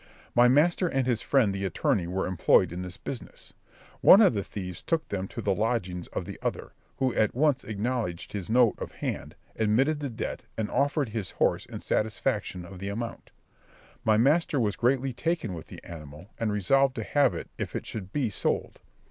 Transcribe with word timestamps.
My 0.33 0.47
master 0.47 0.87
and 0.87 1.05
his 1.05 1.21
friend 1.21 1.53
the 1.53 1.63
attorney 1.63 2.07
were 2.07 2.25
employed 2.25 2.71
in 2.71 2.81
this 2.81 2.97
business. 2.97 3.53
One 3.99 4.19
of 4.19 4.33
the 4.33 4.43
thieves 4.43 4.81
took 4.81 5.07
them 5.09 5.27
to 5.27 5.43
the 5.43 5.53
lodgings 5.53 6.07
of 6.07 6.25
the 6.25 6.39
other, 6.41 6.71
who 6.97 7.13
at 7.13 7.35
once 7.35 7.63
acknowledged 7.63 8.33
his 8.33 8.49
note 8.49 8.73
of 8.79 8.93
hand, 8.93 9.35
admitted 9.55 9.99
the 9.99 10.09
debt, 10.09 10.41
and 10.57 10.71
offered 10.71 11.09
his 11.09 11.29
horse 11.29 11.67
in 11.67 11.81
satisfaction 11.81 12.65
of 12.65 12.79
the 12.79 12.89
amount. 12.89 13.29
My 14.03 14.17
master 14.17 14.59
was 14.59 14.75
greatly 14.75 15.13
taken 15.13 15.53
with 15.53 15.67
the 15.67 15.83
animal, 15.83 16.31
and 16.39 16.51
resolved 16.51 16.95
to 16.95 17.03
have 17.03 17.35
it 17.35 17.51
if 17.59 17.75
it 17.75 17.85
should 17.85 18.11
be 18.11 18.31
sold. 18.31 18.79